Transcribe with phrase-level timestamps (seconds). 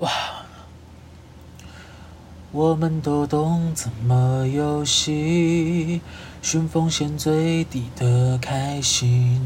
[0.00, 0.10] 哇！
[2.52, 6.00] 我们都懂怎么游戏，
[6.42, 9.40] 寻风险最低的开心，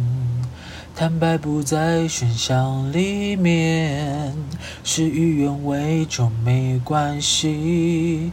[0.94, 4.34] 坦白不在选项里面，
[4.84, 8.30] 事与愿违就没关系。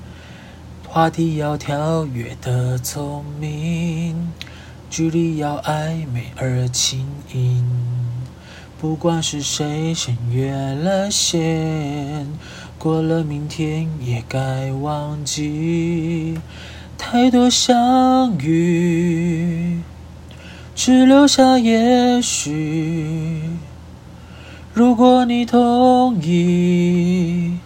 [0.87, 4.31] 话题要跳跃的聪明，
[4.89, 7.65] 距离要暧昧而轻盈，
[8.81, 12.25] 不管是谁先越了线。
[12.79, 16.35] 过了明天也该忘记，
[16.97, 19.79] 太多相遇，
[20.73, 23.43] 只留下也许。
[24.73, 27.59] 如果你同意，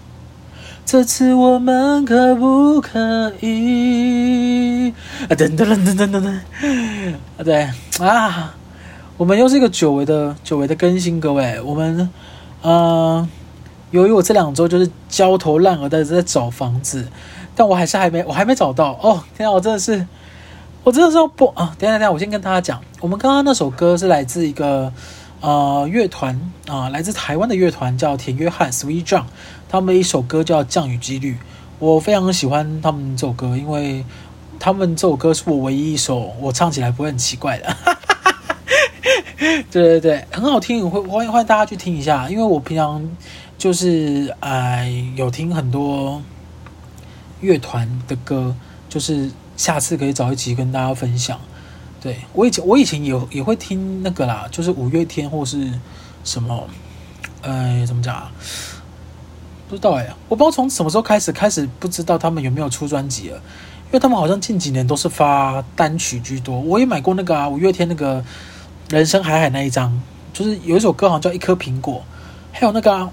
[0.86, 4.94] 这次我们可不可以？
[5.30, 6.42] 啊，等等等等等等，
[7.38, 7.70] 啊，对
[8.00, 8.54] 啊，
[9.18, 12.10] 我们又是一个久违的久违的更新，各位，我们。
[12.62, 13.28] 呃
[13.92, 17.08] 由于我这两周就是焦头烂额的在找房子，
[17.56, 19.24] 但我还是还没我还没找到哦！
[19.38, 20.06] 天啊，我真的是，
[20.84, 21.74] 我真的是要播啊！
[21.80, 24.92] 等下等下，我先跟大家讲，我们刚刚那首歌是来自一个
[25.40, 29.24] 呃乐团啊，来自台湾的乐团叫田约翰 Sweet John，
[29.70, 31.34] 他们一首歌叫《降雨几率》，
[31.80, 34.04] 我非常喜欢他们这首歌，因为
[34.60, 37.76] 他们这首歌是我唯一一首我唱起来不会很奇怪的，
[39.72, 43.08] 对对对，很好听，会欢迎欢迎大家去听一下，因为我平常。
[43.58, 46.22] 就是哎，有听很多
[47.40, 48.54] 乐团的歌，
[48.90, 51.40] 就是下次可以找一集跟大家分享。
[52.02, 55.72] 对，我以前我以前也也会听那个啦，就是五月天或是
[56.26, 56.68] 什么，
[57.44, 58.32] 哎，怎么讲啊？
[59.70, 66.60] 不知道哎，我不知道从什么时候开始开始不知道他们有没有出专辑了，因为他们好像近几年都是发单曲居多。
[66.60, 68.22] 我也买过那个啊，五月天那个
[68.96, 70.02] 《人生海海》那一张，
[70.32, 71.96] 就是有一首歌好像叫《一颗苹果》，
[72.58, 73.10] 还有那个。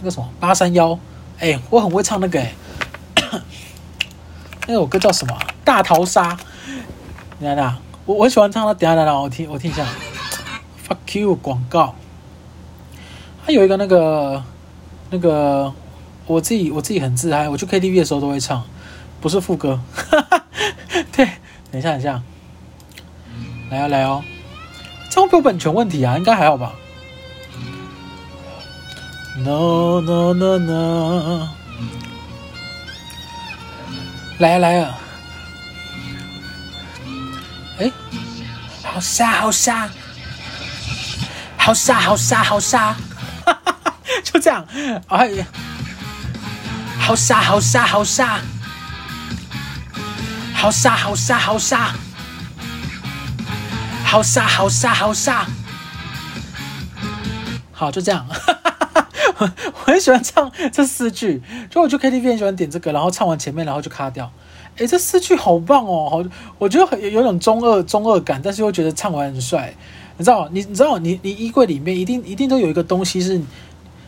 [0.00, 0.96] 那个什么八三幺，
[1.40, 2.54] 哎，我很会唱那个哎，
[4.68, 5.36] 那首歌叫什么？
[5.64, 6.38] 大逃杀。
[7.40, 8.72] 等下，我我很喜欢唱的。
[8.76, 9.84] 等下，等下，我听我听一下。
[10.86, 11.96] Fuck you 广告。
[13.44, 14.40] 它有一个那个
[15.10, 15.74] 那个，
[16.26, 18.62] 我自己我自己很自嗨，我去 KTV 的时候都会唱，
[19.20, 19.80] 不是副歌。
[21.10, 21.28] 对，
[21.72, 22.22] 等一下，等一下，
[23.70, 24.22] 来哦来哦，
[25.18, 26.16] 这会不会有版权问题啊？
[26.16, 26.72] 应该还好吧。
[29.38, 31.48] No no no no，
[34.38, 34.98] 来啊来啊！
[37.80, 37.90] 哎，
[38.84, 39.88] 好杀好杀，
[41.56, 42.94] 好杀好杀好杀，
[43.44, 43.74] 哈哈！
[44.22, 44.64] 就这样，
[45.08, 45.44] 哎呀，
[47.00, 48.38] 好杀好杀好杀，
[50.54, 51.92] 好杀好杀好杀，
[54.10, 55.46] 好杀好杀好杀，
[57.72, 58.26] 好就这样。
[59.38, 59.46] 我
[59.84, 64.32] 很喜欢唱这四句，就我去 KTV 很喜欢点这个，然后唱完前面，然后就卡掉。
[64.78, 66.24] 哎，这四句好棒哦，好，
[66.56, 69.74] 我觉得很有，有种中二中二感，但是又觉得唱完很帅。
[70.16, 70.48] 你知道？
[70.50, 73.38] 你你知道你你衣柜里面一定一定都有一个东西是，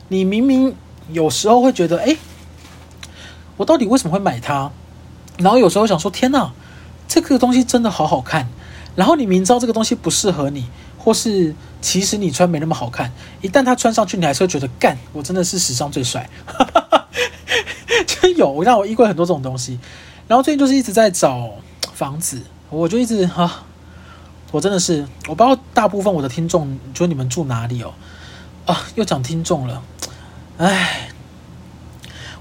[0.09, 0.75] 你明明
[1.11, 2.17] 有时候会觉得，哎，
[3.59, 4.71] 我到底为什么会买它？
[5.37, 6.53] 然后有时候想说，天哪，
[7.06, 8.49] 这个东西真的好好看。
[8.97, 10.67] 然后你明知道这个东西不适合你。
[11.03, 16.28] 或是其实你穿没那么好看，一旦他穿上去，你还是会觉得干，我真的是史上最帅，
[18.06, 18.50] 真有！
[18.50, 19.79] 我让我衣柜很多这种东西，
[20.29, 21.53] 然后最近就是一直在找
[21.95, 23.65] 房子，我就一直啊，
[24.50, 27.95] 我真的是我不知道大部分我的听众，就你们住哪里哦？
[28.67, 29.83] 啊，又讲听众了，
[30.59, 31.09] 哎，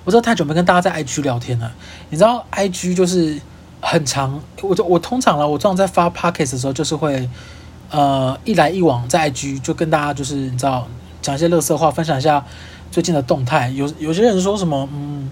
[0.03, 1.71] 我真的太久没跟大家在 IG 聊天了，
[2.09, 3.39] 你知道 IG 就是
[3.81, 7.29] 很长，我就我通常了，我通常在发 Podcast 的时候就是会。
[7.91, 10.87] 呃，一来一往在 IG 就跟大家就是你知道
[11.23, 12.45] 讲一些乐色话，分享一下
[12.91, 13.67] 最近的动态。
[13.71, 15.31] 有有些人说什么，嗯，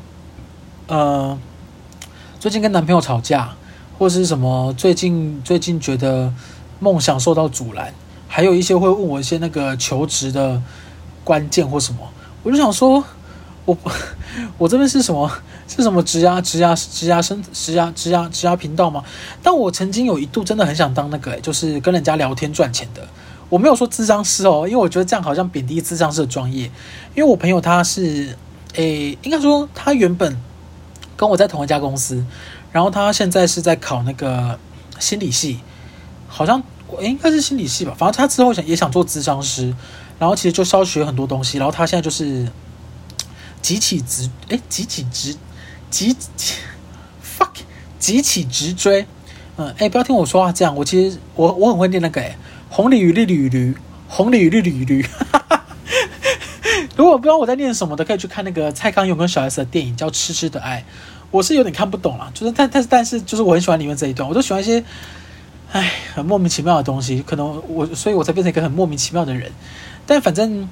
[0.88, 1.38] 呃，
[2.40, 3.54] 最近跟男朋友吵架，
[4.00, 6.34] 或是什么最近最近觉得
[6.80, 7.94] 梦想受到阻拦，
[8.28, 10.60] 还有一些会问我一些那个求职的
[11.24, 12.00] 关键或什么，
[12.42, 13.04] 我就想说，
[13.68, 13.78] 我
[14.58, 15.30] 我这边是什么？
[15.68, 19.04] 是什么职涯职涯职涯生职涯职涯职涯频道吗？
[19.44, 23.06] 但我曾经有一度真的很想当那个、就是跟人家聊天赚钱的。
[23.50, 26.64] 我没有说智商师哦，因为我觉得这样好像贬低智商师的专业。
[27.14, 28.38] 因为我朋友他是，
[28.76, 30.38] 诶、应该说他原本
[31.18, 32.24] 跟我在同一家公司，
[32.72, 34.58] 然后他现在是在考那个
[35.00, 35.60] 心理系，
[36.28, 36.64] 好像
[36.98, 37.94] 诶、应该是心理系吧。
[37.98, 39.74] 反正他之后想也想做咨商师，
[40.18, 42.48] 然后其实就稍学很多东西，然后他现在就是
[43.62, 45.36] 急起直，诶，急起直。
[45.90, 46.54] 急急
[47.24, 47.48] fuck
[47.98, 49.06] 急起直追，
[49.56, 50.76] 嗯，哎，不要听我说话这样。
[50.76, 52.38] 我其实我我很会念那个，哎，
[52.70, 53.74] 红鲤鱼绿鲤鱼，
[54.10, 55.06] 红鲤鱼绿鲤鱼。
[56.98, 60.80] 如果不知道我在念什么的，可以去看那个蔡康永跟小 S 的电影，叫《痴痴的爱》。
[61.32, 64.84] 我是有点看不懂啦，就是但但是但是就是我很喜欢里面这一段，我都喜欢一些，
[65.72, 67.24] 哎，很莫名其妙的东西。
[67.26, 69.52] 可能我所以我才变成一个很莫名其妙的人。
[70.06, 70.68] 但反正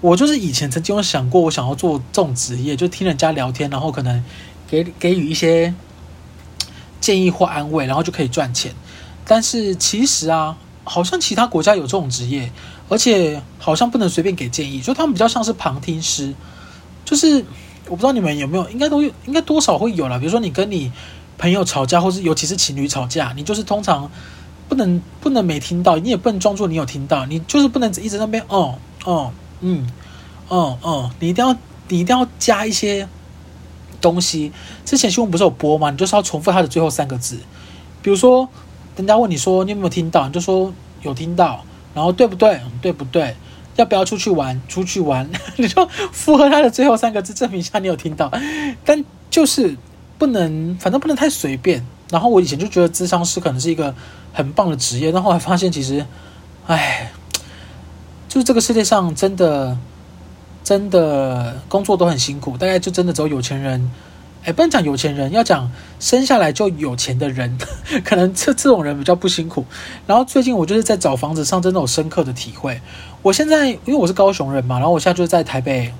[0.00, 4.24] 我就是以前曾经有想过，我想要做这种职业，就听人家聊天，然后可能
[4.68, 5.74] 给给予一些
[7.00, 8.72] 建议或安慰，然后就可以赚钱。
[9.24, 12.50] 但是其实啊，好像其他国家有这种职业，
[12.88, 16.34] 而且好像不能随便给建议，就他们比较像是旁听师，
[17.04, 17.44] 就是。
[17.90, 20.18] 我不知道你们有没有，应该都有，应该多少会有啦。
[20.18, 20.92] 比如说你跟你
[21.38, 24.10] 朋友吵架，或是尤其是情侣吵架，你就是通常
[24.68, 29.88] 不能不能没听到，你也不能装作你有听到，你就是不能一直在那边哦哦嗯
[30.48, 31.54] 哦哦，你一定要
[31.88, 33.08] 你一定要加一些
[34.00, 34.52] 东西。
[34.84, 35.90] 之前新闻不是有播吗？
[35.90, 37.38] 你就是要重复它的最后三个字。
[38.00, 38.48] 比如说
[38.96, 40.72] 人家问你说你有没有听到，你就说
[41.02, 41.64] 有听到，
[41.94, 42.60] 然后对不对？
[42.80, 43.36] 对不对？
[43.76, 44.60] 要不要出去玩？
[44.68, 48.28] 出去玩， 你就符合他的最后三个字，证明一下你有听到。
[48.84, 49.76] 但就是
[50.18, 51.86] 不能，反正不能太随便。
[52.10, 53.94] 然后我以前就觉得咨商师可能是一个
[54.32, 56.04] 很棒的职业，但后来发现其实，
[56.66, 57.12] 哎，
[58.28, 59.76] 就是这个世界上真的
[60.62, 63.90] 真的工作都很辛苦，大概就真的只有有钱人。
[64.44, 67.58] 哎，不能讲有钱人，要讲生下来就有钱的人，
[68.04, 69.64] 可能这这种人比较不辛苦。
[70.06, 72.80] 然后最近我就是在找房子上真的有深刻的体会。
[73.20, 75.92] 我现在因为我是高雄人嘛，然后我现在就是在台北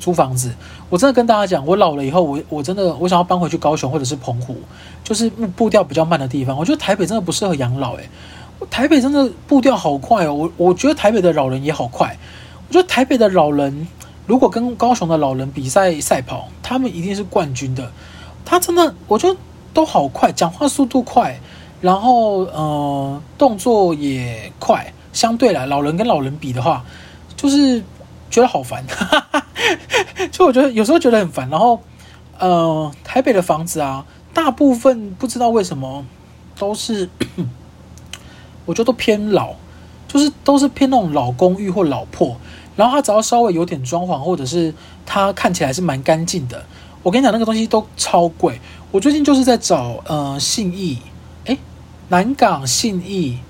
[0.00, 0.52] 租房子。
[0.90, 4.56] 我真的跟大家讲，我老了以后，我我真的我想要搬回去高雄或者是澎湖，
[5.04, 6.58] 就是步调比较慢的地方。
[6.58, 8.08] 我觉得台北真的不适合养老，诶，
[8.68, 10.34] 台北真的步调好快哦。
[10.34, 12.16] 我我觉得台北的老人也好快。
[12.68, 13.86] 我觉得台北的老人。
[14.26, 17.90] 如果跟高雄的老人比赛赛跑，他们一定是冠军的。
[18.44, 19.36] 他真的，我觉得
[19.74, 21.40] 都好快，讲话速度快，
[21.80, 24.92] 然后呃动作也快。
[25.12, 26.84] 相对来，老人跟老人比的话，
[27.36, 27.82] 就是
[28.30, 28.84] 觉得好烦。
[30.30, 31.48] 就我觉得有时候觉得很烦。
[31.50, 31.80] 然后
[32.38, 36.06] 呃，台北的房子啊，大部分不知道为什么
[36.56, 37.08] 都是，
[38.70, 39.54] 我觉得都偏老，
[40.06, 42.36] 就是都是偏那种老公寓或老破。
[42.76, 44.72] 然后它只要稍微有点装潢，或者是
[45.04, 46.64] 它看起来是蛮干净的，
[47.02, 48.60] 我跟你讲，那个东西都超贵。
[48.92, 50.98] 我最近就是在找呃信义，
[51.46, 51.58] 诶，
[52.08, 53.40] 南港信义、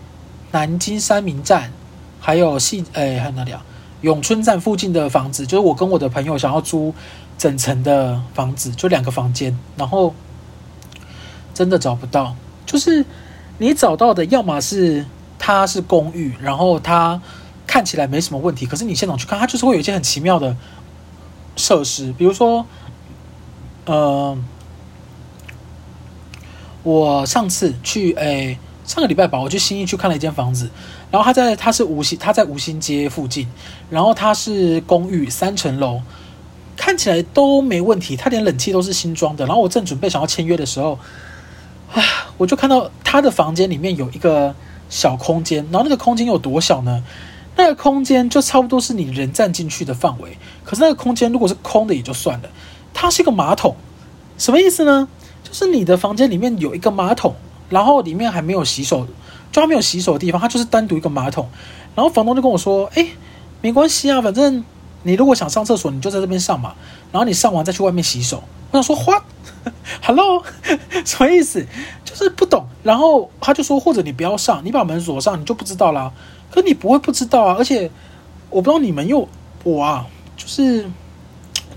[0.53, 1.71] 南京三民站，
[2.19, 3.63] 还有信诶还有哪里啊？
[4.01, 6.95] 永春站附近的房子，就是我跟我的朋友想要租
[7.37, 10.15] 整层的房子，就两个房间，然后
[11.53, 12.35] 真的找不到。
[12.65, 13.05] 就是
[13.61, 15.07] 你找到的，要么是
[15.39, 17.23] 它是公寓，然后它。
[17.67, 20.57] 看起来没什么问题，可是你现场去看，它就是会有一些很奇妙的
[21.55, 22.67] 设施，比如说，
[23.85, 24.37] 呃，
[26.83, 30.69] 我上次去，诶，上个礼拜吧，我去新义去看了一间房子，
[31.13, 33.47] 然后它在它是五星，它在五星街附近，
[33.89, 36.01] 然后它是公寓三层楼，
[36.77, 40.99] 看起来都没问题，它连冷气都是新装的，然后我正准备想要签约的时候，
[41.93, 42.03] 啊，
[42.37, 44.55] 我就看到他的房间里面有一个
[44.89, 47.03] 小空间，然后那个空间有多小呢？
[47.57, 52.49] 那个空间就差不多是你人站进去的范围，可是那个空间如果是空的也就算了，
[52.95, 53.75] 它是一个马桶，
[54.39, 55.09] 什么意思呢？
[55.43, 57.35] 就是你的房间里面有一个马桶，
[57.69, 59.07] 然后里面还没有洗手，
[59.51, 61.49] 就还没有洗手的地方，它就是单独一个马桶。
[61.97, 63.09] 然后房东就跟我说：“哎，
[63.61, 64.65] 没关系啊，反正
[65.03, 66.75] 你如果想上厕所，你就在这边上嘛，
[67.13, 70.45] 然后你上完再去外面洗手。”我想说：“What？Hello？
[71.05, 71.67] 什么意思？
[72.05, 76.13] 就是不懂。”然后他就说：“或者你不要上，你把门锁上，你就不知道啦。”
[76.51, 77.91] 可你不会不知道啊，而且
[78.51, 79.29] 我不知道你们又
[79.63, 80.91] 我啊，就是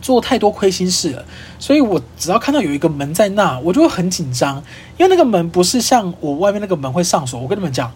[0.01, 1.23] 做太多亏心事了，
[1.59, 4.57] 所以我只要看到有一个门在那，我就会很紧张，
[4.97, 7.39] 因为那个门不是像我外面那个门会上锁。
[7.39, 7.91] 我跟你们讲，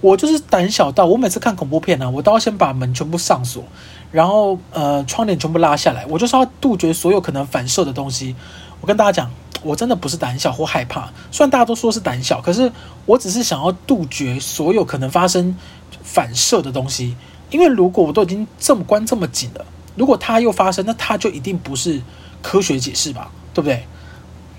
[0.00, 3.64] 我就是胆小到我每次看恐怖片呢、啊，我都要先把门全部上锁，
[4.10, 8.34] 然后呃窗帘全部拉下来，我就是要杜绝所有可能反射的东西。
[8.80, 9.30] 我跟大家讲，
[9.62, 12.70] 我真的不是胆小或害怕，虽然大家都说是胆小，可是
[13.06, 15.56] 我只是想要杜绝所有可能发生。
[16.02, 17.14] 反射的东西，
[17.50, 19.64] 因为如果我都已经这么关这么紧了，
[19.94, 22.00] 如果它又发生，那它就一定不是
[22.42, 23.84] 科学解释吧，对不对？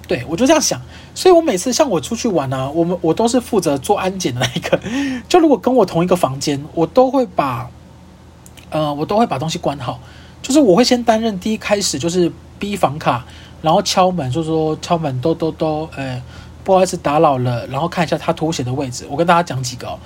[0.08, 0.80] 对，我就这样想，
[1.16, 4.80] 所以我每次像我出去玩呢、啊，我们我都是负责做安检的那一个。
[5.28, 7.70] 就如果跟我同一个房间，我都会把，
[8.72, 10.00] 呃，我都会把东西关好，
[10.42, 13.24] 就是我会先担任第一开始就是逼房卡，
[13.62, 16.20] 然后敲门，就是说敲门，都都都，呃，
[16.64, 19.06] 不好意思打扰了，然后看一下他拖鞋的位置。
[19.10, 20.00] 我跟大家讲几个、哦。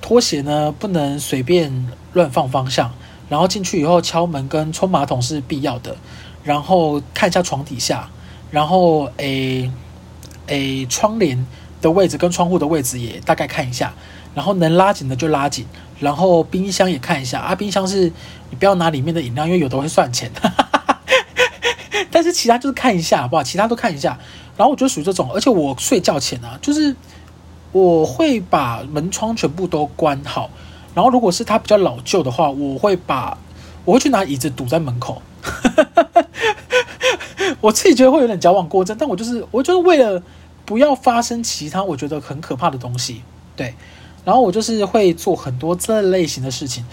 [0.00, 2.92] 拖鞋呢，不能随便乱放方向，
[3.28, 5.96] 然后进去以后敲门跟冲马桶是必要的，
[6.44, 8.08] 然后看一下床底下，
[8.50, 9.70] 然后诶
[10.46, 11.44] 诶窗帘
[11.80, 13.92] 的位置跟窗户的位置也大概看一下，
[14.36, 15.64] 然后能拉紧的就拉紧，
[15.98, 18.12] 然后冰箱也看一下啊，冰箱是
[18.50, 20.30] 你不要拿里面的饮料，因为有的会算钱。
[22.12, 23.42] 但是其他就是看一下好不好？
[23.42, 24.18] 其他都看一下。
[24.58, 26.94] 然后我就属于这种，而且我睡觉前啊，就是
[27.72, 30.50] 我会把门窗全部都关好。
[30.94, 33.38] 然后如果是它比较老旧的话，我会把
[33.86, 35.22] 我会去拿椅子堵在门口。
[37.62, 40.22] 我自己觉得会有点矫枉过正，但我就是我就是为了
[40.66, 43.22] 不要发生其他我觉得很可怕的东西，
[43.56, 43.74] 对。
[44.26, 46.84] 然后我就是会做很多这类型的事情。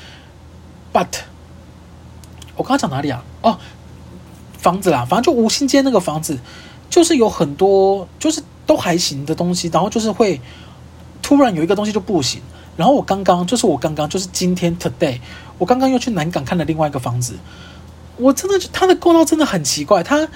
[0.94, 1.08] But
[2.56, 3.24] 我刚刚讲哪里啊？
[3.42, 3.58] 哦，
[4.60, 6.38] 房子啦，反正就吴兴街那个房子，
[6.92, 10.40] 就是有很多就是都还行的东西，然后就是会
[11.24, 12.40] 突然有一个东西就不行。
[12.78, 15.20] 然后我刚刚就是我刚刚就是今天 today，
[15.58, 17.34] 我刚刚又去南港看了另外一个房子。
[18.18, 20.04] 我真的，它的构造真的很奇怪。
[20.04, 20.28] 它，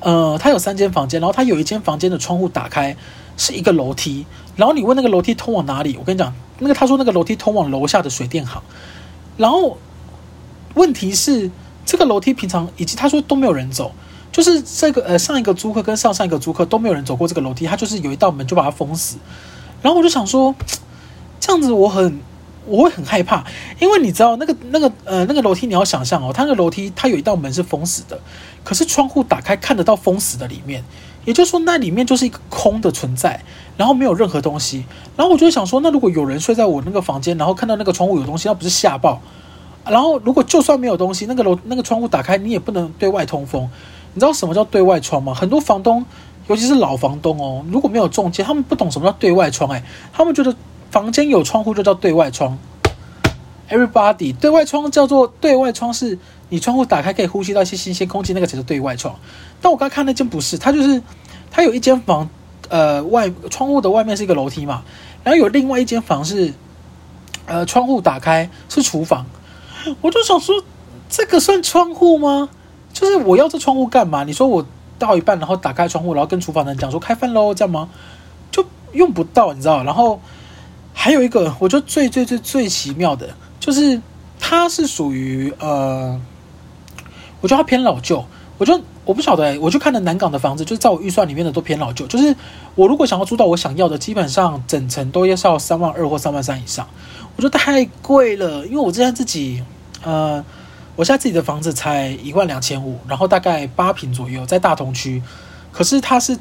[0.00, 2.96] 呃，它有三间房间，然后它有一间房间的窗户打开
[3.36, 5.96] 是一个楼梯，然后你问那个楼梯通往哪里？
[5.98, 8.62] 我跟你讲，那个他说那个楼梯通往楼下的水电行。
[9.36, 9.76] 然后
[10.74, 11.50] 问题是，
[11.84, 13.92] 这个楼梯平常以及他说都没有人走，
[14.30, 19.16] 就是这个呃上一个租客跟上上一个租客都没有人走过这个楼梯，他就是有一道门就把它封死。
[19.80, 20.54] 然后我就想说，
[21.40, 22.20] 这样子我很。
[22.64, 23.44] 我会很害怕，
[23.80, 28.16] 因为你知道那个那个呃那个楼梯，你要想象哦，它那个楼梯它有一道门是封死的，
[28.62, 30.84] 可是窗户打开看得到封死的里面，
[31.24, 33.40] 也就是说那里面就是一个空的存在，
[33.76, 34.84] 然后没有任何东西。
[35.16, 39.20] 然后我就想说，那如果有人睡在我那个房间，然后看到那个窗户有东西，那不是吓爆？
[39.84, 43.68] 然后如果就算没有东西，那个楼那个窗户打开，你也不能对外通风。
[44.14, 45.32] 你知道什么叫对外窗吗？
[45.32, 46.04] 很多房东，
[46.48, 50.54] 尤其是老房东哦，如果没有中介，他们不懂什么叫对外窗，诶，他们觉得。
[50.92, 52.58] 房间有窗户就叫对外窗
[53.68, 59.14] ，Everybody，对外窗叫做对外窗，是你窗户打开可以呼吸到一些新鲜空气，那个才是对外窗。
[59.60, 61.02] 但我刚看那间不是，它就是
[61.50, 62.28] 它有一间房，
[62.68, 64.82] 呃，外窗户的外面是一个楼梯嘛，
[65.24, 66.52] 然后有另外一间房是，
[67.46, 69.26] 呃，窗户打开是厨房，
[70.00, 70.62] 我就想说，
[71.08, 72.48] 这个算窗户吗？
[72.92, 74.24] 就是我要这窗户干嘛？
[74.24, 74.66] 你说我
[74.98, 77.88] 到一半然后打开窗户，然后跟厨房的人讲说开饭喽，这样吗？
[78.50, 79.82] 就用不到，你知道？
[79.84, 80.20] 然后。
[80.94, 84.00] 还有一个，我觉得最最最最奇妙的，就是
[84.40, 86.20] 它是属于呃，
[87.40, 88.24] 我觉得它偏老旧。
[88.58, 92.04] 我觉得我不晓得，我就看了南港的房子，就是在我预算里面的都偏老旧。
[92.08, 92.34] 就是
[92.74, 96.88] 我如果想要租到我想要的，基本上整层都要三万二或三万三以上，
[97.36, 98.66] 我觉得太贵了。
[98.66, 99.62] 因为我之前自己
[100.02, 100.44] 呃，
[100.96, 105.22] 我现在自己的房子才一万两千五，然后大概八平左右，在大同区。
[105.70, 106.36] 可是它是，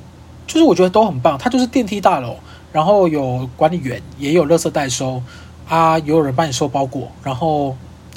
[0.48, 2.36] 就是我觉得都很棒，它就是电梯大楼。
[2.72, 5.22] 然后有管理员，也有垃圾代收，
[5.68, 7.76] 啊，有人帮你收包裹，然后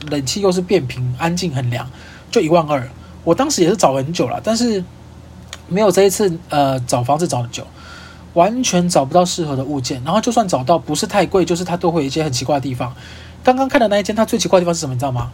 [0.08, 1.88] 冷气又是变频，安静很凉，
[2.30, 2.88] 就一万二。
[3.22, 4.84] 我当时也是找很久了，但是
[5.68, 7.66] 没有这一次呃找房子找的久，
[8.34, 10.02] 完全找不到适合的物件。
[10.04, 12.92] 然后就算找到，不是太贵，就是它都会有一些很奇怪的地方。
[13.42, 14.94] 刚刚看的那一间，它最奇怪的地方是什么？
[14.94, 15.30] 你知道吗？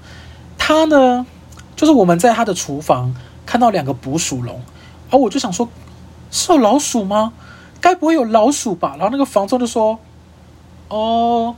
[0.58, 1.26] 它呢，
[1.74, 3.14] 就是我们在它的厨房
[3.46, 4.60] 看到两个捕鼠笼，
[5.10, 5.68] 而我就想说，
[6.30, 7.32] 是有老鼠吗？
[7.80, 8.90] 该不会有老鼠吧？
[8.98, 9.98] 然后那个房东就说
[10.88, 11.56] ：“哦，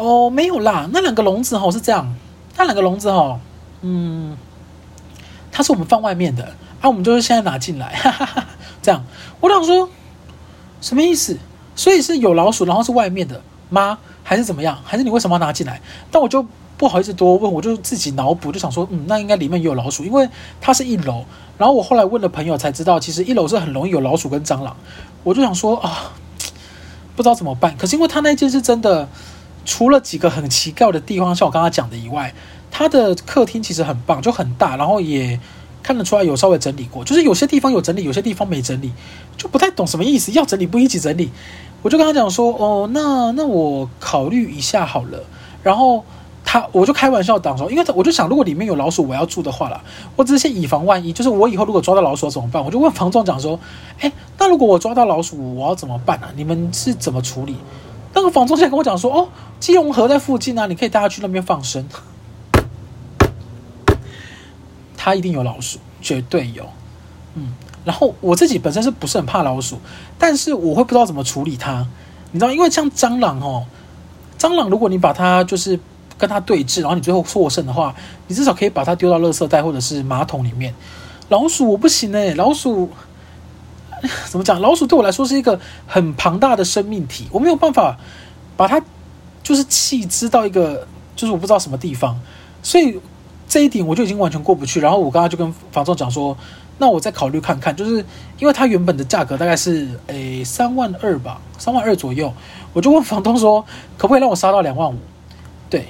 [0.00, 2.14] 哦，没有啦，那两个笼子哈是这样，
[2.56, 3.38] 那两个笼子哈，
[3.82, 4.36] 嗯，
[5.52, 6.44] 它是我们放外面的，
[6.80, 8.46] 啊，我们就是现在拿进来，哈哈哈，
[8.80, 9.04] 这样。
[9.40, 9.88] 我想说，
[10.80, 11.36] 什么意思？
[11.76, 13.98] 所以是有老鼠，然后是外面的吗？
[14.22, 14.78] 还是怎么样？
[14.84, 15.80] 还是你为什么要拿进来？
[16.10, 16.46] 但我就。”
[16.80, 20.26] 不好意思多问，我就自己脑补，就想说，嗯，那应该里面有老鼠，因为
[20.62, 21.26] 它是一楼。
[21.58, 24.74] 然后我后来问了朋友才知道，其实一楼是很容易有老鼠跟蟑螂。
[25.22, 26.10] 我就想说啊，
[27.14, 27.76] 不知道怎么办。
[27.76, 29.06] 可是因为他那件是真的，
[29.70, 32.34] 除了几个很奇怪的地方，像我刚刚讲的以外，
[32.72, 35.38] 他的客厅其实很棒，就很大，然后也
[35.80, 37.04] 看得出来有稍微整理过。
[37.04, 38.90] 就是有些地方有整理，有些地方没整理，
[39.36, 40.32] 就不太懂什么意思。
[40.32, 41.30] 要整理不一起整理，
[41.82, 45.22] 我就跟他讲说，哦，那那我考虑一下好了。
[45.62, 46.04] 然后。
[46.42, 49.80] 他我就开玩笑讲说，因为我就想，如果里面有老鼠，我要住的话啦，
[50.16, 51.12] 我只是先以防万一。
[51.12, 52.64] 就是我以后如果抓到老鼠怎么办？
[52.64, 53.60] 我就问房总讲说，
[54.00, 56.32] 哎，那如果我抓到老鼠，我要怎么办啊？
[56.34, 57.54] 你们是怎么处理？
[58.14, 61.86] 那个房东现在跟我讲说，哦，基隆河在附近啊，你可以带他去那边放生。
[64.96, 66.64] 他一定有老鼠，绝对有。
[67.34, 67.52] 嗯，
[67.84, 69.78] 然后我自己本身是不是很怕老鼠，
[70.18, 71.86] 但是我会不知道怎么处理它。
[72.32, 73.64] 你知道，因为像蟑螂哦，
[74.38, 75.78] 蟑螂如果你把它就是。
[76.20, 77.94] 跟它对峙，然后你最后获胜的话，
[78.26, 80.74] 你至少可以把它丢到垃圾袋或者是马桶里面。
[81.30, 82.90] 老鼠我不行哎，老鼠
[84.28, 84.60] 怎么讲？
[84.60, 87.96] 老鼠对我来说是一个很庞大的生命体，我没有办法
[88.56, 88.82] 把它
[89.42, 92.18] 就是弃之到一个就是我不知道什么地方，
[92.62, 92.98] 所以
[93.48, 94.80] 这一点我就已经完全过不去。
[94.80, 96.36] 然后我刚刚就跟房仲讲说，
[96.78, 98.04] 那我再考虑看看，就是
[98.38, 102.32] 因为它原本的价格大概是诶三万二吧，三万二左右，
[102.72, 103.64] 我就问房东说，
[103.98, 104.96] 可不可以让我杀到两万五？
[105.68, 105.88] 对，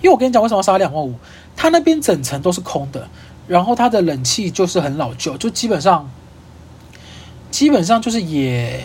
[0.00, 1.14] 因为我跟你讲为什么杀两万五，
[1.56, 3.08] 它那边整层都是空的，
[3.46, 6.08] 然后它的冷气就是很老旧，就基本上
[7.50, 8.82] 基本上就是也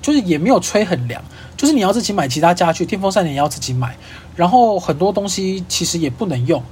[0.00, 1.22] 就是也没有吹很凉，
[1.56, 3.96] 就是你要自己买其他家具，电风扇你也要自己买，
[4.36, 6.62] 然后很多东西其实也不能用。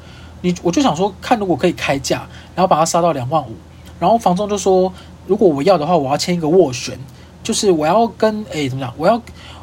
[0.40, 3.56] 你我就想说，看如果可以开价，然后把它杀到两万五，
[3.98, 4.92] 然后房东就说，
[5.26, 6.96] 如果我要的话，我要签一个斡旋，
[7.42, 9.20] 就是我要跟诶怎么讲，我要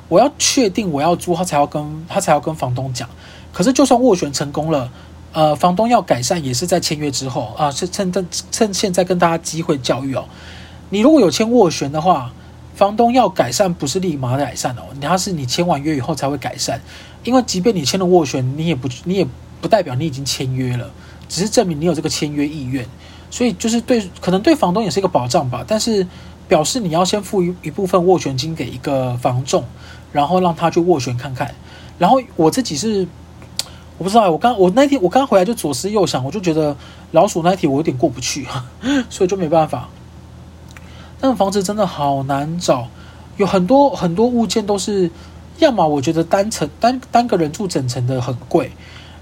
[0.09, 3.09] 我要确定我要租，他才要跟他才要跟房东讲。
[3.53, 4.91] 可是就算斡旋成功了，
[5.31, 10.25] 呃，房东要改善也是在签约之后啊，是趁趁趁现在跟大家机会教育哦。
[10.89, 12.31] 你如果有签斡旋的话，
[12.75, 16.79] 房东要改善不是立马改善哦，他是你签完约以后才会改善，
[17.23, 19.27] 因为即便你签了斡旋，你也不你也。
[19.61, 20.87] 不代表你已经签约了，
[21.27, 22.85] 只是证明你有这个签约意愿，
[23.31, 25.65] 所以就是对，可能对房东也是一个保障吧。
[25.67, 26.05] 但是
[26.47, 29.63] 表示你要先付一一部分斡旋金给一个房仲，
[30.11, 31.55] 然后让他去斡旋看看。
[31.97, 33.07] 然后我自己是
[33.97, 36.75] 我不知道，我刚我那天我刚回来就左思右想，我就觉得
[37.11, 38.45] 老鼠那题我有点过不去，
[39.09, 39.89] 所以就没办法。
[41.25, 42.87] 那房子真的好难找，
[43.37, 45.09] 有很多很多物件都是，
[45.57, 48.71] 要么我觉得单层单单个人住整层的很贵。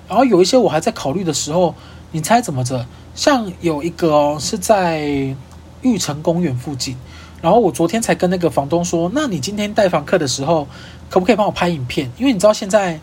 [0.09, 1.73] 然后有一些我还在考虑的时候，
[2.11, 2.85] 你猜怎么着？
[3.15, 5.35] 像有一个，是在
[5.81, 6.97] 玉成公园附近。
[7.41, 10.67] 然后我昨天才跟那个房东说，那你今天带房客的时候，
[11.09, 12.11] 可不可以帮我拍影片？
[12.17, 12.99] 因为你知道现在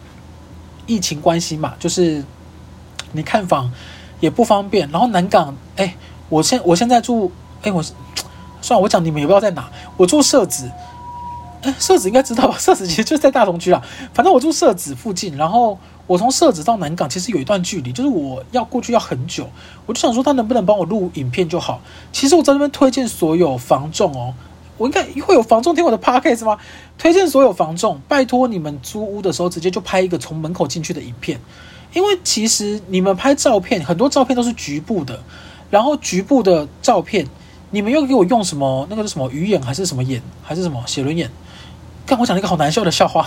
[0.87, 2.23] 疫情关系嘛，就是
[3.13, 3.73] 你看房
[4.21, 4.91] 也不方便。
[4.91, 5.97] 然后南港，哎，
[6.29, 7.83] 我现我现在住，哎，我
[8.61, 9.69] 算了，我讲你们也不知道在哪。
[9.97, 10.71] 我住社子，
[11.63, 12.57] 哎， 社子应该知道吧？
[12.61, 13.83] 社子其实就在大同区啦。
[14.15, 15.79] 反正我住社子附近，然后。
[16.07, 19.49] 我从社子到南港其实有一段距离，就是我要过去要很久，
[19.87, 21.81] 我就想说他能不能帮我录影片就好。
[22.11, 24.35] 其实我在那边推荐所有房仲哦，
[24.77, 26.59] 我应该会有房仲听我的 podcast 吗？
[26.99, 31.39] 推荐所有房仲，拜托你们租屋的时候直接就拍一个从门口进去的影片，
[31.93, 35.23] 因为其实你们拍照片很多照片都是局部的，
[35.71, 37.25] 然后局部的照片
[37.71, 41.31] 你们又给我用什么那个是什么鱼眼还是什么眼还是什么写轮眼？
[42.07, 43.23] 看我讲了一个好难笑的笑话，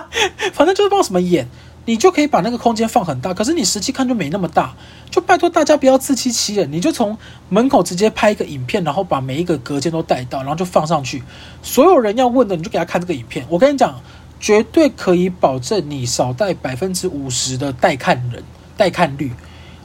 [0.52, 1.48] 反正就是不知道什么眼。
[1.86, 4.74] 你就可以把那个空间放很大，可是你实际看就没那么大。
[5.10, 7.16] 就拜托大家不要自欺欺人，你就从
[7.48, 11.22] 门口直接拍一个影片，然后把每一个隔间都带到，然后就放上去。
[11.62, 13.46] 所有人要问的，你就给他看这个影片。
[13.48, 14.02] 我跟你讲，
[14.38, 18.44] 绝对可以保证你少带百分之五十的带看人、
[18.76, 19.32] 带看率。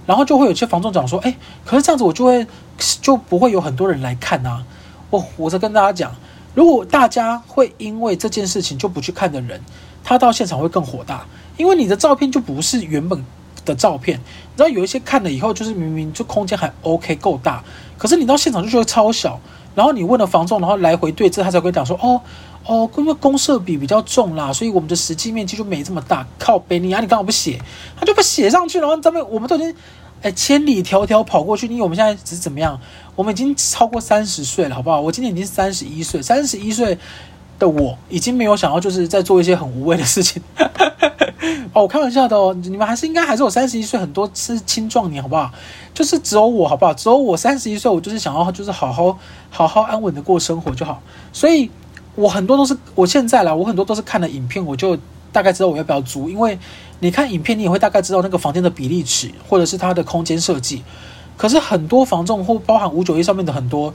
[0.06, 2.46] 然后就会有些房仲讲说：“哎，可是这样子我就会
[3.02, 4.64] 就不会有很多人来看啊。”
[5.10, 6.16] 我，我在跟大家讲，
[6.56, 9.62] 如果大家会因为这件事情就不去看的人，
[10.04, 11.26] 他到现场会更火大。
[11.56, 13.24] 因为你的照片就不是原本
[13.64, 17.64] 的照片，你知道有一些看了以后就是明明就空间还 OK 够大，
[17.96, 19.40] 可是你到现场就觉得超小。
[19.76, 22.22] 然后你问了房仲，然后来回对质，他才会讲说：哦
[22.66, 26.26] 哦，因为公设比比较重啦，所以我们的实际面积就没这么大。
[26.40, 27.60] 靠北，你啊，你刚好不写，
[28.00, 29.76] 他就不写上去，然后咱们我们都已经
[30.24, 32.80] 哎千里迢迢跑过去，因为我们现在只是怎么样？
[33.16, 35.00] 我们已经超过三十岁了，好不好？
[35.00, 36.98] 我今年已经三十一岁，三十一岁
[37.60, 40.42] 的我已经没有想要就是在做一些很无谓的事情。
[41.74, 45.52] 哦，我开玩笑的哦，你们还是应该还是我三十一岁，很多是青壮年，好不好？
[45.94, 46.94] 就是只有我，好不好？
[46.94, 49.18] 只有我三十一岁，我就是想要就是好好
[49.50, 51.02] 好好安稳的过生活就好。
[51.34, 51.70] 所以，
[52.16, 54.98] 我很多都是我现在啦，我很多都是看了影片，我就
[55.34, 56.30] 大概知道我要不要租。
[56.30, 56.58] 因为
[57.00, 60.82] 你看影片，你也会大概知道那个房间的比例尺，或者是它的空间设计。
[61.36, 63.94] 可是很多房仲或包含五九一上面的很多。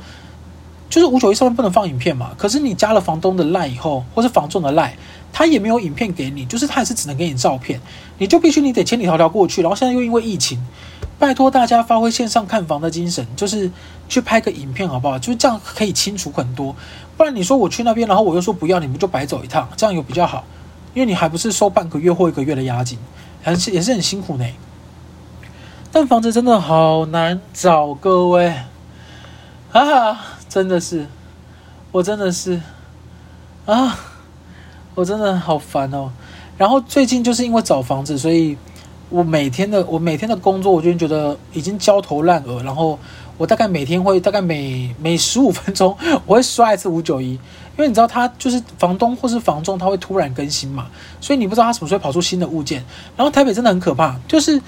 [0.90, 4.96] 就是五九一上面不能放影片嘛，可是你加了房东的赖以后，或是房仲的赖，
[5.30, 7.78] 他也没有影片给你，就是他也是只能给你照片，
[8.16, 10.58] 你就必须你得千里迢迢过去，然后现在又因为疫情，
[11.18, 13.70] 拜托大家发挥线上看房的精神，就是
[14.08, 15.18] 去拍个影片好不好？
[15.18, 16.74] 就是这样可以清楚很多，
[17.18, 20.42] 不然你说我去那边，然后我又说不要，你们就白走一趟，这样有比较好，
[20.94, 22.98] 因为你还不是收半个月或一个月的押金，
[23.42, 24.44] 还是也是很辛苦呢。
[25.90, 28.54] 但房子真的好难找，各位
[29.72, 30.36] 啊。
[30.48, 31.06] 真的是，
[31.92, 32.58] 我真的是，
[33.66, 33.98] 啊，
[34.94, 36.10] 我真的好烦哦。
[36.56, 38.56] 然后最近就是因为找房子，所以
[39.10, 42.62] 我每天的我每天的工作，我就觉得已经焦头烂额。
[42.62, 42.98] 然后
[43.38, 45.96] 我大概每天会大概每每十五分钟
[46.26, 47.40] 我会刷一次五九一，因
[47.78, 50.88] 为你知道他就是房东或是房仲，他会突然更新嘛，
[51.20, 52.84] 所以你不知道他什么时候跑出新的物件。
[53.16, 54.60] 然后台北真的很可怕，就是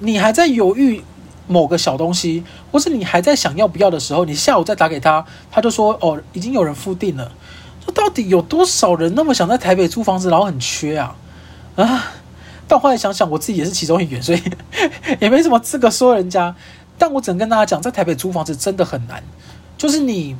[0.00, 1.02] 你还在犹豫。
[1.48, 7.32] 某个小东西，或是你还在想要不要的时候，你下午再打给他，他就说哦，已经有人付定了。
[7.84, 11.16] 说到底有多少人那么想在台北租房子，然后很缺啊
[11.74, 12.12] 啊！
[12.68, 14.40] 但后来想想，我自己也是其中一员，所以
[15.18, 16.54] 也没什么资格说人家。
[17.00, 19.22] 但我只能跟大家讲，在台北租房子真的很难。
[19.78, 20.36] 就是你，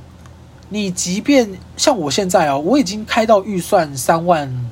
[0.68, 4.70] 你即便像我现在哦，我已经开到预算三万，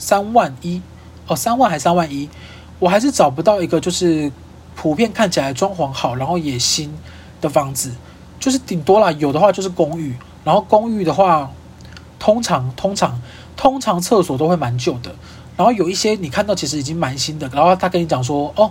[0.00, 0.82] 三万一
[1.28, 2.28] 哦，三万还三万一，
[2.80, 4.32] 我还是找不到一个就是
[4.74, 6.92] 普遍看起来装潢好，然后也新
[7.40, 7.92] 的房子。
[8.40, 11.48] 就是顶多啦，有的话就是公寓，然后公寓的话，
[12.18, 13.22] 通常通常
[13.56, 15.14] 通常厕所都会蛮旧的。
[15.56, 18.70] 然后有一些你看到其实已经蛮新的，然后他跟你讲说：“哦，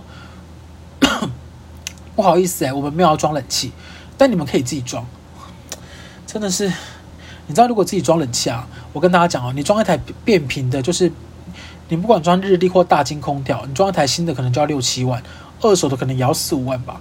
[2.16, 3.70] 不好意思哎，我们没有要装冷气，
[4.18, 5.06] 但你们可以自己装。”
[6.26, 6.66] 真的是，
[7.46, 11.12] 你知道如果自己装冷气啊，我跟大家讲哦，你装一台变频的，就是
[11.88, 15.22] 你不管装日立或大金空调，你装一台新的可能就要六七万，
[15.60, 17.00] 二手的可能也要四五万吧。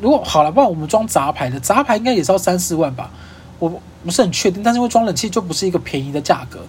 [0.00, 3.10] 如果好了，不然我们装杂牌的，杂牌应该也是要三四万吧，
[3.58, 6.60] 我不是很确定，但是因为装冷气就不是一个便宜的价格，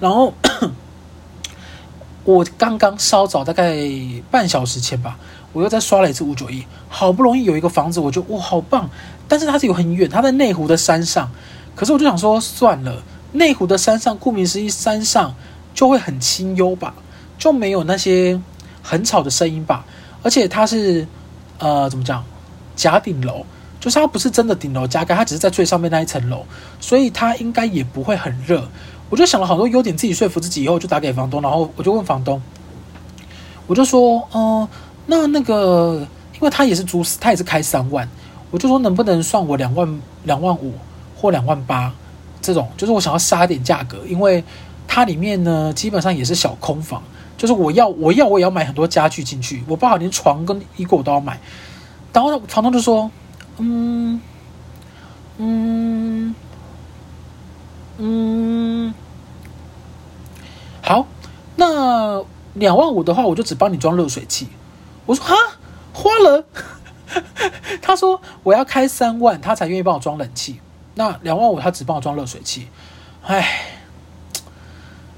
[0.00, 0.34] 然后。
[2.22, 3.74] 我刚刚稍早大概
[4.30, 5.18] 半小时前吧，
[5.52, 8.88] 我又再刷了一次五九一，好不容易有一个房子，我觉得哇好棒，
[9.26, 11.30] 但是它是有很远，它在内湖的山上，
[11.74, 15.34] 可是我就想说算了，内湖的山上顾名思义山上
[15.74, 16.94] 就会很清幽吧，
[17.38, 18.40] 就没有那些
[18.82, 19.84] 很吵的声音吧，
[20.22, 21.06] 而且它是
[21.58, 22.24] 呃怎么讲
[22.76, 23.44] 假顶楼，
[23.80, 26.44] 就是它不是真的顶楼加盖，它只是在最上面那一层楼，
[26.80, 28.68] 所以它应该也不会很热。
[29.08, 32.40] 我就想了好多优点，自己说服自己以后，就打给房东，然后我就问房东，
[33.66, 34.68] 我就说，嗯，
[35.10, 38.08] 那那个，因为他也是租，他也是开三万，
[38.52, 40.72] 我就说能不能算我两万两万五
[41.16, 41.92] 或两万八
[42.40, 44.44] 这种，就是我想要杀点价格，因为
[44.86, 47.02] 它里面呢基本上也是小空房，
[47.36, 51.40] 就是我要我要我也要买很多家具进去，我不好连床跟衣柜我都要买，
[52.12, 53.10] 然后房东就说，
[53.58, 54.20] 嗯
[55.38, 56.34] 嗯。
[58.02, 58.94] 嗯，
[60.80, 61.04] 好，
[61.56, 64.48] 那两万五的话，我就只帮你装热水器。
[65.06, 65.34] 我说哈，
[65.92, 66.44] 花了。
[67.82, 70.60] 他说我要开三万，他才愿意帮我装冷气。
[70.94, 72.68] 那两万五，他只帮我装热水器。
[73.22, 73.66] 唉，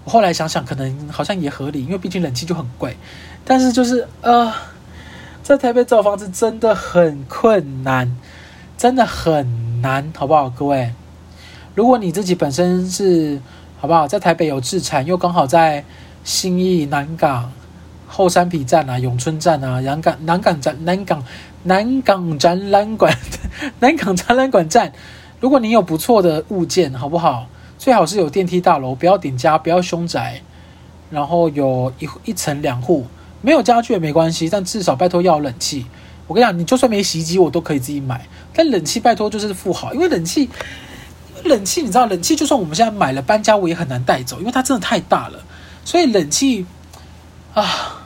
[0.04, 2.96] 我后来想想，可能好像也合理，因为毕竟冷气就很贵。
[3.44, 4.52] 但是就是呃，
[5.42, 8.16] 在台北找房子真的很困难，
[8.78, 10.94] 真的很难，好不好，各位？
[11.74, 13.40] 如果你自己本身是
[13.80, 15.84] 好不好，在台北有置产，又刚好在
[16.24, 17.52] 新义南港、
[18.12, 21.24] 后山皮站啊、永春站啊、南港南港展南港
[21.64, 23.16] 南港展览馆、
[23.80, 24.92] 南港展览馆站，
[25.40, 27.46] 如果你有不错的物件，好不好？
[27.78, 30.42] 最好是有电梯大楼，不要顶加，不要凶宅，
[31.10, 33.06] 然后有一一层两户，
[33.40, 35.86] 没有家具也没关系，但至少拜托要冷气。
[36.28, 40.48] 我跟你讲，你就算没洗衣机，我都可以自己买，但冷气拜托就是富豪，因为冷气。
[41.44, 45.40] 冷气，你知道，冷气就算我们现在买了搬家，我也很难带走，因为它真的太大了。
[45.84, 46.64] 所以冷气
[47.52, 48.01] 啊，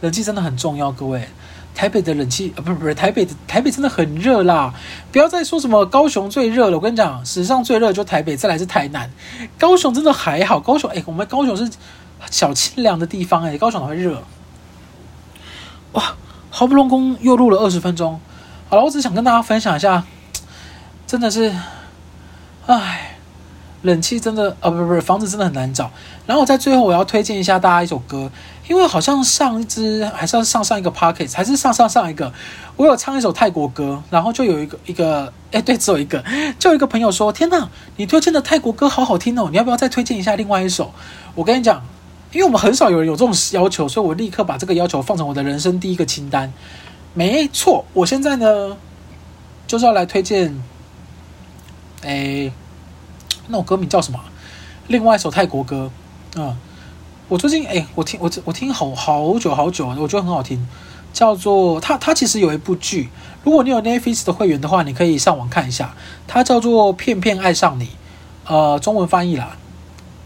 [0.00, 0.90] 冷气真的很重要。
[0.92, 1.28] 各位，
[1.74, 4.74] 台北的冷气啊，不是不是，台北的台北真的很热啦！
[5.12, 9.10] 不要再说什么高雄最热了，我跟你讲，史上最热就台北，再来是台南。
[9.58, 11.70] 高雄真的还好，高雄哎，我们高雄是
[12.30, 14.22] 小清凉的地方哎，高雄哪会热？
[15.92, 16.14] 哇，
[16.50, 18.20] 好不容易又录了二十分钟，
[18.68, 20.04] 好了，我只想跟大家分享一下，
[21.06, 21.54] 真的是。
[22.66, 23.09] 唉，
[23.82, 25.90] 冷气真的，呃，不不不，房子真的很难找。
[26.26, 28.30] 然后我在最后我要推荐一下大家一首歌，
[28.68, 32.32] 因为好像上一支还是上上一个 pocket，还是上上上一个，
[32.76, 36.22] 我有唱一首泰国歌，然后就有一个一个，哎，对，只有一个，
[36.58, 40.92] 就有一个朋友说：“天哪，你推荐的泰国歌好好听哦，你要不要再推荐一下另外一首？”
[41.34, 41.82] 我跟你讲，
[42.32, 46.52] 因为我们很少有人有这种要求，所以我立刻把这个要求放成我的人生第一个清单。
[47.14, 48.76] 没错，我现在呢
[49.66, 50.62] 就是要来推荐。
[52.02, 52.50] 哎，
[53.50, 54.18] 那首歌名叫什么？
[54.88, 55.90] 另外一首泰国歌，
[56.36, 56.56] 嗯，
[57.28, 60.66] 我最近哎，我听我我听好好久好久，我觉得很好听，
[61.12, 63.08] 叫做它它其实有一部剧，
[63.44, 65.94] 如果你有 Nefis 的会员的话，你可以上网看一下，
[66.26, 67.86] 它叫做《骗骗爱上你》，
[68.46, 69.56] 呃，中文翻译啦，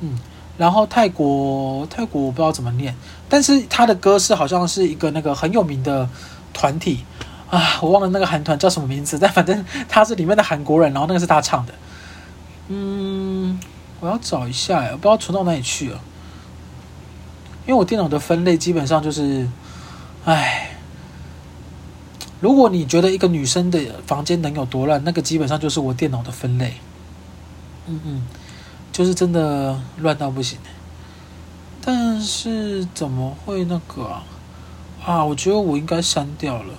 [0.01, 0.19] 嗯，
[0.57, 2.95] 然后泰国泰国我不知道怎么念，
[3.29, 6.09] 但是他的歌是好像是一个那个很有名的
[6.53, 7.05] 团体。
[7.51, 11.75] 啊，我忘了那个韩团叫什么名字，但反正他是里面的韩国人，然后那个是他唱的。
[12.69, 13.61] 嗯，
[14.01, 16.01] 我要找一下，我不知道存到哪里去了。
[17.67, 19.49] 因为我电脑的分类基本上就是，
[20.25, 20.77] 哎，
[22.41, 26.75] 如果你觉得一个女生的房间能有多乱，那个基本上就是我电脑的分类。
[27.87, 28.23] 嗯嗯，
[28.93, 30.59] 就是真的乱到不行。
[31.81, 34.25] 但是怎么会那个啊？
[35.05, 36.75] 啊，我觉得我应该删掉了。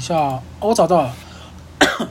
[0.00, 1.14] 一下，我找到了，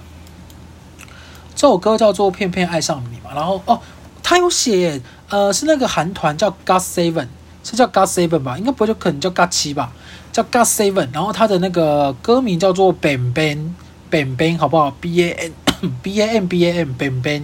[1.55, 3.31] 这首歌叫做《偏偏爱上你》嘛。
[3.33, 3.81] 然后哦，
[4.21, 7.25] 他有写，呃，是那个韩团叫 GOT7
[7.63, 8.59] 是叫 God Seven 吧？
[8.59, 9.91] 应该不会，就可能叫 God 七吧？
[10.31, 11.09] 叫 God Seven。
[11.11, 13.71] 然后他的那个歌名叫做 Bang Bang
[14.11, 14.91] Bang Bang，好不好？
[15.01, 17.41] B A N B A N B A N ban ban。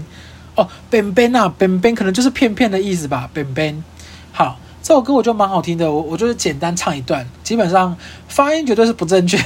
[0.53, 3.81] 哦 ban Bang 啊，Bang Bang 可能就是片片的意思吧 ban ban。
[4.31, 5.91] 好，这首歌我觉得蛮好听的。
[5.91, 9.37] 我我就是简单唱一段，基本上发音绝对是不正确，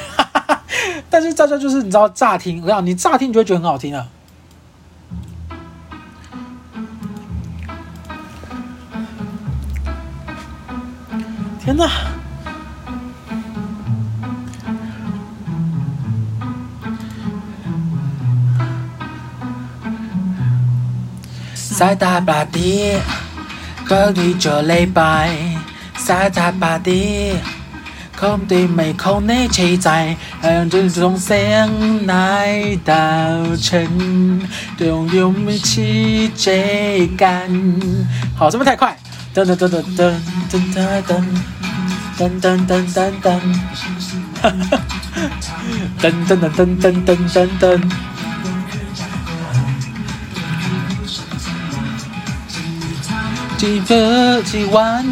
[1.10, 4.08] 但是大家就是你知道乍听，我讲你乍听你就会觉得很好听啊。
[11.60, 11.88] 天呐！
[21.56, 22.98] 塞大巴地，
[23.86, 25.34] 隔离这礼拜，
[25.96, 26.78] 塞大巴
[28.20, 32.94] 地，空地没空内气在，让这种声来到
[33.56, 34.42] 成，
[34.78, 37.50] 都有没气质感。
[38.36, 38.98] 好，是不是太快？
[39.34, 40.14] 噔噔噔噔噔
[40.52, 41.24] 噔噔噔。
[42.20, 43.40] 噔噔噔噔噔，
[44.42, 44.78] 哈哈，
[46.02, 47.64] 噔噔噔噔噔噔噔噔。
[53.58, 55.06] 几个几万，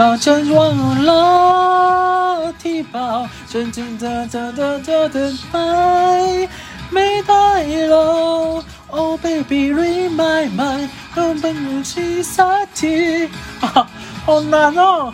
[0.00, 6.48] 冒着往了提包，真真的的的的的爱
[6.90, 8.64] 没带了。
[8.86, 13.28] Oh baby, read my mind，根本不去撒气，
[13.60, 15.12] 好难哦。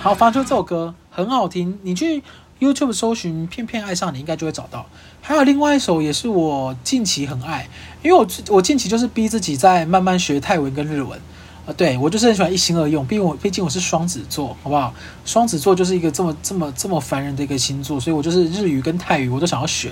[0.00, 2.22] 好，发出这首歌很好听，你去
[2.58, 4.86] YouTube 搜寻《片片爱上你》，应该就会找到。
[5.20, 7.68] 还有另外一首也是我近期很爱，
[8.02, 11.20] 因为我我近期就是逼自己在慢慢学泰文跟日文
[11.66, 14.94] 啊，对，我就是很喜欢一心二用，毕竟我毕竟我是双子座，好不好？
[15.24, 19.90] 双子座就是一个这么这么这么烦人的一个星座，所以我就是日语跟泰语我都想要学，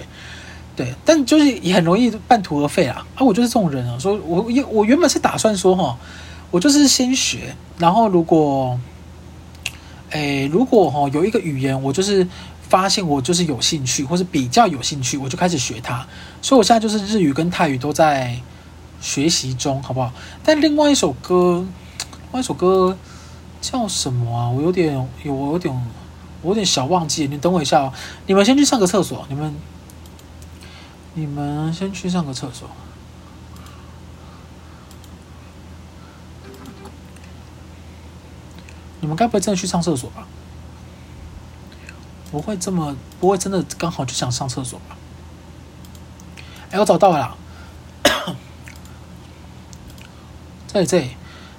[0.76, 3.04] 对，但就是也很容易半途而废啊。
[3.16, 5.98] 啊，我就是这种人啊，所以我我原本是打算说哈，
[6.50, 8.78] 我就是先学，然后如果。
[10.10, 12.24] 诶，如果哈有一个语言，我就是
[12.68, 16.06] 发现我就是有兴趣，或是比较有兴趣，我就开始学它。
[16.40, 18.38] 所以我现在就是日语跟泰语都在
[19.00, 20.12] 学习中，好不好？
[20.42, 21.66] 但另外一首歌，
[22.22, 22.96] 另外一首歌
[23.60, 24.48] 叫什么啊？
[24.48, 25.74] 我有点有，我有点，
[26.42, 27.26] 我有点小忘记。
[27.26, 27.92] 你等我一下哦，
[28.26, 29.54] 你们先去上个厕所，你们，
[31.14, 32.68] 你们先去上个厕所。
[39.00, 40.26] 你们该不会真的去上厕所吧？
[42.30, 44.96] 不会这么，不会真的刚好就想上厕所吧？
[46.70, 47.36] 哎，我找到了，
[50.74, 51.10] 在这里。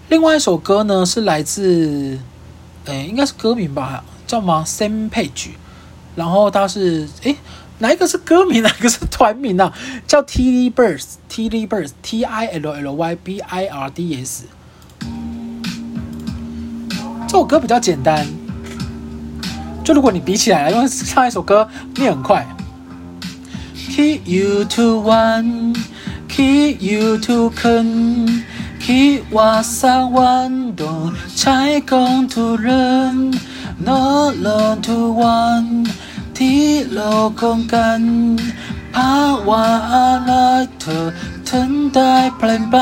[0.10, 2.20] 另外一首歌呢，是来自，
[2.84, 4.04] 诶，应该是歌名吧？
[4.28, 5.52] 叫什么 Same Page。
[6.16, 7.38] 然后它是，诶，
[7.80, 8.62] 哪一个是歌名？
[8.64, 9.72] 哪一个是团名啊？
[10.06, 14.44] 叫 Tilbirds，Tilbirds，T i L L Y B I R D S。
[17.28, 18.28] 这首歌比较简单，
[19.84, 22.46] 就如果你比起来，因为上一首歌念很快。
[23.92, 25.74] Keep you to one,
[26.28, 27.50] keep you to
[28.86, 31.60] คิดว่าสักวันโดนใช้
[31.92, 33.16] กองทุเริม
[33.88, 35.64] นอนลอนทุกวัน
[36.38, 38.04] ที่โลกคงกัน
[38.96, 39.16] ภา
[39.50, 40.32] วะอะไร
[40.82, 41.08] เธอ
[41.50, 42.78] ถึงได้เปลี่ยนไป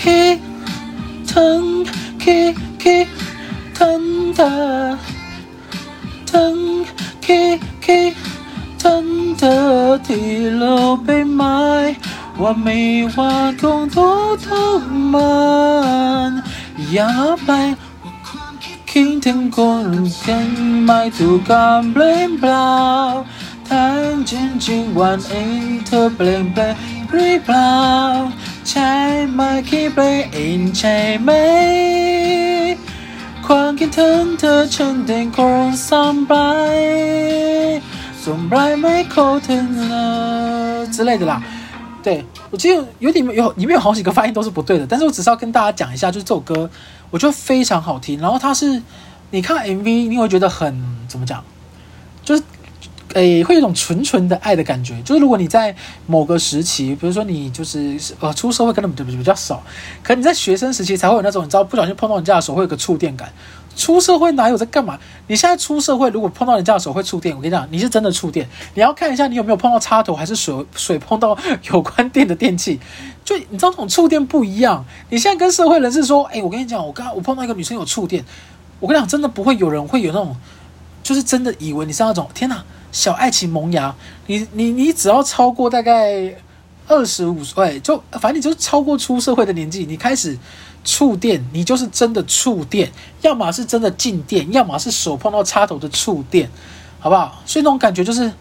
[0.00, 0.38] คิด
[1.32, 1.62] ถึง
[2.24, 3.08] คิดคิด
[3.78, 4.02] ถึง
[4.36, 4.56] เธอ
[6.32, 6.56] ถึง
[7.26, 8.12] คิดคิด
[8.82, 9.06] ถึง
[9.38, 9.64] เธอ
[10.08, 11.60] ที่โลกไปไม้
[12.42, 12.78] ว่าไม่
[13.16, 14.56] ว่าคงทุกข์ทร
[15.12, 15.36] มา
[16.28, 16.30] น
[16.90, 17.10] อย่า
[17.44, 17.50] ไป
[18.90, 19.88] คิดถึงคน
[20.26, 20.48] กัน
[20.84, 22.72] ไม่ถูกการเปลี่ยนเปล่า
[23.70, 26.74] ทั้งจริงจริงวันเองเธอเปลี่ยนแปลง
[27.10, 27.76] หรือเปล่า
[28.68, 28.92] ใช่
[29.32, 29.98] ไหมคิดไป
[30.32, 31.30] เองใช่ไหม
[33.46, 36.34] ความคิดถึงเธอฉันเป็นคงซ้ำไป
[38.22, 39.94] ส่งไรไม่โคตาถึงเล
[40.82, 41.55] ย之类的啦。
[42.06, 46.70] 对，我记得有点有里面有好几个发音都是不对的，但是我只是要跟大家讲一下，就是这首歌
[47.10, 48.20] 我觉得非常好听。
[48.20, 48.80] 然后它是
[49.32, 51.42] 你看 MV，你会觉得很怎么讲，
[52.22, 52.42] 就是。
[53.14, 55.00] 诶，会有一种纯纯的爱的感觉。
[55.02, 55.74] 就是如果你在
[56.06, 59.62] 某个时期，比如说你就是呃出社会可能比比较少，
[60.02, 63.32] 可能你在学生时期才会有那种你知道不小心碰到人家的手会有个触电感。
[63.76, 64.98] 出社会哪有在干嘛？
[65.28, 68.48] 你现在出社会，如果碰到人家的手会触电，我跟你讲，你是真的触电。
[68.74, 71.36] 你要看一下你有没有碰到插头，还是水水碰到
[71.70, 72.80] 有关电的电器。
[73.24, 74.84] 就你知道这种触电不一样。
[75.10, 78.24] 你现在跟社会人士说，诶，我跟你讲，我刚我碰到一个女生有触电，
[78.80, 80.34] 我跟你讲，真的不会有人会有那种，
[81.02, 82.64] 就是真的以为你是那种天哪。
[82.92, 83.94] 小爱情萌芽，
[84.26, 86.34] 你你你只要超过大概
[86.88, 90.38] 二十五岁，就反正你就是超过出社会的年纪，你开始
[90.84, 92.90] 触电，你就是真的触电，
[93.22, 96.48] 要么是真的静电，要么是手碰到插头的触电，
[97.00, 97.42] 好不好？
[97.44, 98.32] 所以那种感觉就是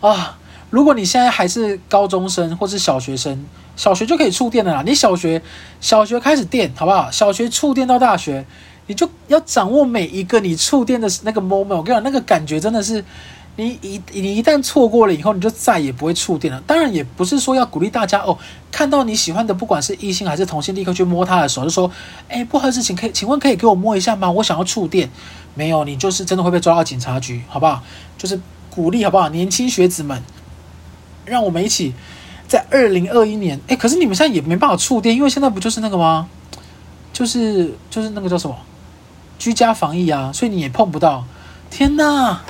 [0.00, 0.38] 啊，
[0.70, 3.44] 如果你现在还是高中生或是小学生，
[3.76, 4.82] 小学就可以触电的啦。
[4.86, 5.42] 你小学
[5.80, 7.10] 小学开始电，好不好？
[7.10, 8.46] 小学触电到大学，
[8.86, 11.76] 你就要掌握每一个你触电的那个 moment。
[11.76, 13.04] 我跟你讲，那个感觉真的是。
[13.60, 16.58] 你一你一旦错过了以后，你就再也不会触电了。
[16.66, 18.38] 当然，也不是说要鼓励大家哦，
[18.72, 21.90] 看到你喜欢的，不管是异性还是同性，立刻去摸他的手，就说
[22.28, 24.30] ：“哎，不合适，请可以，请问可以给我摸一下吗？
[24.30, 25.10] 我想要触电。”
[25.54, 27.82] 没有，你就是真的会被抓到警察局，好不好？
[28.16, 29.28] 就是鼓励，好不好？
[29.28, 30.22] 年轻学子们，
[31.26, 31.92] 让我们一起
[32.48, 33.60] 在二零二一年。
[33.66, 36.28] 哎，可是你们现在也没办法触电，因为现在不就是那个吗？
[37.12, 38.56] 就是就是那个叫什么
[39.38, 41.24] 居家防疫啊，所以你也碰不到。
[41.68, 42.40] 天哪！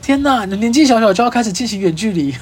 [0.00, 2.32] 天呐，你年纪小小就要开始进行远距离，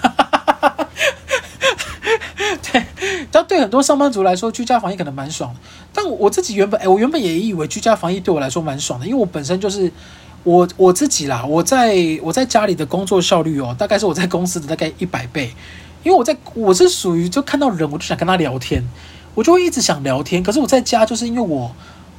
[2.73, 2.85] 对，
[3.33, 5.61] 但对很多上班族来说，居家防疫可能蛮爽的。
[5.93, 9.91] 但我自己原本，哎，我原本也以为居家防疫对我来说蛮爽的，因为我本身就是
[10.45, 15.53] 我我自己啦，我在我在家里的工作效率哦，大概是我在公司的大概一百倍，
[16.05, 18.89] 因为我在我是属于就看到人我就想跟他聊天，
[19.35, 20.41] 我就会一直想聊天。
[20.43, 21.75] 可是我在家就是因为我。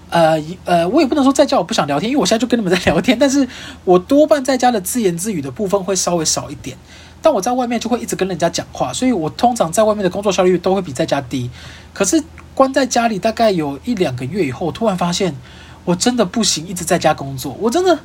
[0.10, 3.18] 呃，一呃，我也不能说在家我不想聊天，因为我现在就跟你们在聊天。
[3.20, 3.48] 但是
[3.84, 6.78] 我多半在家的自言自语的部分会稍微少一点，
[7.22, 11.50] 但我在外面就会一直跟人家讲话，所以我通常在外面的工作效率都会比在家低。
[11.94, 15.36] 可是关在家里大概有一两个月以后，突然发现
[15.84, 18.00] 我真的不行，一直在家工作，我真的。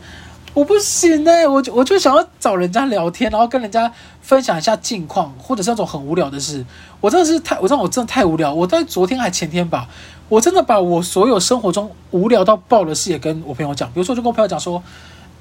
[0.54, 6.64] 我不行哎、我就我就想要找人家聊天，然后跟人家分享一下近况，或者是那种很无聊的事。
[7.00, 8.52] 我真的是太，我知道我真的太无聊。
[8.52, 9.88] 我在昨天还前天吧，
[10.28, 13.90] 我真的把我所有生活中无聊到爆的事也跟我朋友讲。
[13.92, 14.82] 比如说，就跟我朋友讲说，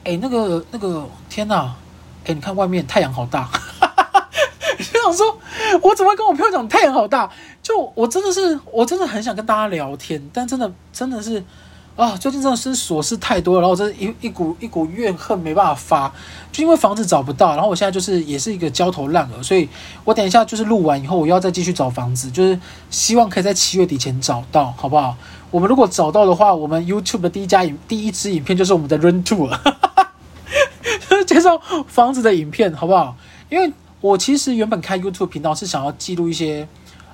[0.05, 1.75] 哎，那个那个，天哪，
[2.25, 3.49] 哎，你看外面太阳好大。
[4.79, 5.37] 就想说，
[5.81, 7.29] 我怎么会跟我朋友讲太阳好大？
[7.61, 11.43] 就我真的是，我真的很想跟大家聊天，但真的真的是。
[11.97, 16.13] 啊，最近真的是琐事太多了，然后我这一一股一股怨恨没办法发，
[16.51, 19.67] 就因为房子找不到，然后我现在就是也是一个焦头烂额，所以
[20.03, 25.15] 我等一下就是录完以后，我要再继续找房子，就是希望可以在七月底前找到，好不好？
[25.51, 29.55] 我们如果找到的话，我们 YouTube 的第一家影第一支影片就是我们的 Run Tour，
[31.09, 33.15] 就 是介绍房子的影片，好不好？
[33.49, 36.67] 因为我其实原本开 YouTube 频道是想要记录一些，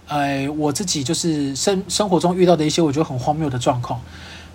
[0.07, 3.99] 呃，我自己就是生生活中遇到的一些我觉得很荒谬的状况。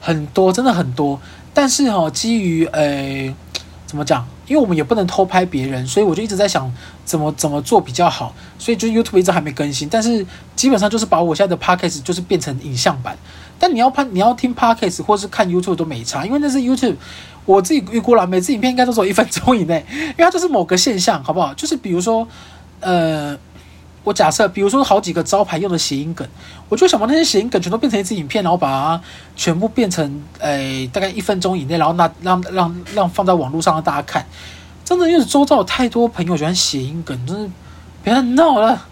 [0.05, 1.19] 很多，真的很多，
[1.55, 3.33] 但是哈、哦，基于诶，
[3.87, 4.27] 怎么讲？
[4.49, 6.71] 因为我们也不能偷拍别人，所以我就一直在想
[7.05, 8.35] 怎么怎么做比较好。
[8.59, 13.17] 所以就 YouTube 一直还没更新，但是基本上就是把我现在的 Podcast 就是变成影像版。
[13.61, 16.97] 但你要拍，你要听 Podcast 或是看 YouTube 都没差，因为那是 YouTube。
[17.47, 21.55] 我自己预估了，每次影片应该都只有一分钟以内，因为它就是某个现象，好不好？
[21.55, 22.27] 就是比如说，
[22.81, 23.38] 呃。
[24.05, 26.27] 我假设，比如说好几个招牌用的谐音梗，
[26.69, 29.01] 我就想把那些谐音梗全都变成一支影片，然后把它
[29.37, 34.27] 全部变成，诶、大概一分钟以内，然后那让让让，放在网络上让大家看。
[34.85, 37.51] 真的，因为周遭有太多朋友喜欢谐音梗，真是
[38.03, 38.87] 别闹了。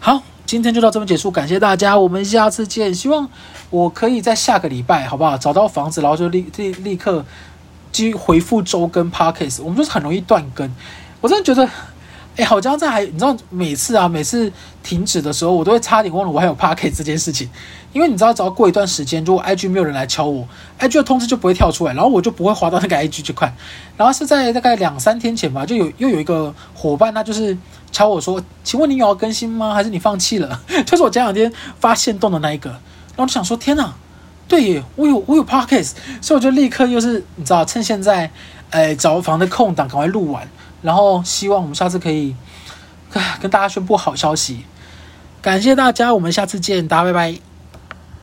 [0.00, 2.94] 好，今天就到这边结束，感谢大家，我们下次见。
[2.94, 3.26] 希望
[3.70, 5.38] 我可以在下个礼拜，好不好？
[5.38, 7.24] 找到房子，然后就立立立刻
[7.90, 9.62] 继续回复周更 Podcast。
[9.62, 10.70] 我们就是很容易断更，
[11.22, 11.66] 我真的觉得。
[12.36, 17.48] 哎，好像在还，你知道每次啊，每次停止的时候，我都会差点忘了我还有 Podcast 这件事情，
[17.94, 20.46] 因为你知道，只要过一段时间，如果 IG 没有人来敲我
[20.78, 23.54] ，IG 的通知就不会跳出来，然后我就不会滑到那个 IG 去看。
[23.96, 27.56] 然后是在大概两三天前吧，就有又有一个伙伴，他就是
[27.90, 29.72] 敲我说：“请问你有要更新吗？
[29.72, 33.94] 还是你放弃了？” 就是我前两天发现动的那一个，然后就想说：“天哪，
[34.46, 38.30] 对耶，我有我有 Podcast，所以我就立刻又是你知道，趁现在
[38.68, 40.46] 哎找房的空档，赶快录完。”
[40.82, 42.34] 然后希望我们下次可以，
[43.40, 44.64] 跟大家宣布好消息。
[45.42, 47.55] 感谢大家，我们下次见，大家拜拜。